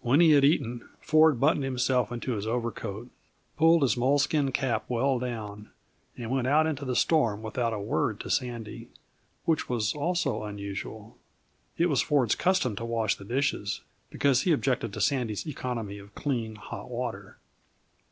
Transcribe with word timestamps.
When 0.00 0.20
he 0.20 0.30
had 0.30 0.44
eaten, 0.44 0.88
Ford 1.00 1.40
buttoned 1.40 1.64
himself 1.64 2.12
into 2.12 2.34
his 2.34 2.46
overcoat, 2.46 3.10
pulled 3.56 3.82
his 3.82 3.96
moleskin 3.96 4.52
cap 4.52 4.84
well 4.86 5.18
down, 5.18 5.70
and 6.16 6.30
went 6.30 6.46
out 6.46 6.68
into 6.68 6.84
the 6.84 6.94
storm 6.94 7.42
without 7.42 7.72
a 7.72 7.80
word 7.80 8.20
to 8.20 8.30
Sandy, 8.30 8.90
which 9.44 9.68
was 9.68 9.92
also 9.92 10.44
unusual; 10.44 11.18
it 11.76 11.86
was 11.86 12.00
Ford's 12.00 12.36
custom 12.36 12.76
to 12.76 12.84
wash 12.84 13.16
the 13.16 13.24
dishes, 13.24 13.80
because 14.08 14.42
he 14.42 14.52
objected 14.52 14.92
to 14.92 15.00
Sandy's 15.00 15.44
economy 15.48 15.98
of 15.98 16.14
clean, 16.14 16.54
hot 16.54 16.88
water. 16.88 17.38